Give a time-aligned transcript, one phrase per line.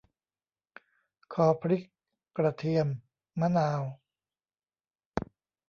[1.33, 1.83] ขอพริก
[2.37, 2.87] กระเทียม
[3.39, 3.81] มะนาว